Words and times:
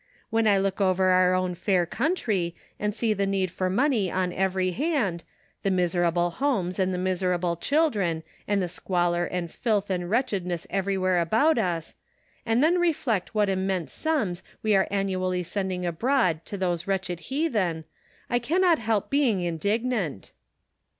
When 0.31 0.47
I 0.47 0.57
look 0.57 0.81
over 0.81 1.09
our 1.09 1.35
own 1.35 1.53
fair 1.53 1.85
country, 1.85 2.55
and 2.79 2.95
see 2.95 3.13
the 3.13 3.27
need 3.27 3.51
for 3.51 3.69
money 3.69 4.09
on 4.09 4.33
every 4.33 4.71
hand; 4.71 5.23
the 5.61 5.69
miserable 5.69 6.31
homes 6.31 6.79
and 6.79 6.91
the 6.91 6.97
miserable 6.97 7.55
children, 7.55 8.23
and 8.47 8.63
the 8.63 8.67
squalor 8.67 9.25
and 9.25 9.51
filth 9.51 9.91
and 9.91 10.09
wretchedness 10.09 10.65
everywhere 10.71 11.19
about 11.21 11.59
us, 11.59 11.93
and 12.47 12.63
then 12.63 12.79
reflect 12.79 13.35
what 13.35 13.47
immense 13.47 13.93
sums 13.93 14.41
222 14.63 14.63
The 14.63 14.63
Pocket 14.63 14.63
Measure. 14.63 14.63
we 14.63 14.75
are 14.75 14.99
annually 15.29 15.43
sending 15.43 15.85
abroad 15.85 16.45
to 16.45 16.57
those 16.57 16.87
wretched 16.87 17.19
heathen, 17.29 17.85
I 18.27 18.39
can 18.39 18.61
not 18.61 18.79
help 18.79 19.11
being 19.11 19.41
in 19.41 19.59
dignant." 19.59 20.31